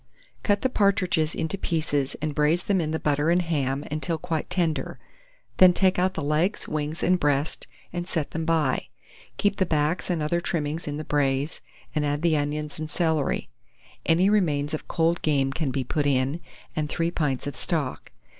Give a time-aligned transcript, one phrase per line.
[0.41, 4.49] Cut the partridges into pieces, and braise them in the butter and ham until quite
[4.49, 4.97] tender;
[5.57, 8.87] then take out the legs, wings, and breast, and set them by.
[9.37, 11.61] Keep the backs and other trimmings in the braise,
[11.93, 13.49] and add the onions and celery;
[14.07, 16.41] any remains of cold game can be put in,
[16.75, 18.11] and 3 pints of stock.